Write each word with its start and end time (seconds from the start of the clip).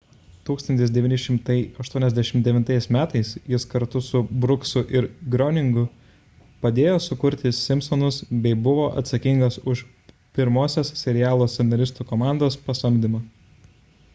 1989 0.45 2.87
m 2.91 3.03
jis 3.53 3.65
kartu 3.73 4.01
su 4.07 4.21
brooksu 4.45 4.83
ir 4.99 5.07
groeningu 5.35 5.83
padėjo 6.67 6.95
sukurti 7.09 7.53
simpsonus 7.59 8.17
bei 8.47 8.57
buvo 8.69 8.89
atsakingas 9.03 9.59
už 9.75 9.85
pirmosios 10.41 10.93
serialo 11.05 11.51
scenaristų 11.57 12.09
komandos 12.15 12.59
pasamdymą 12.71 13.23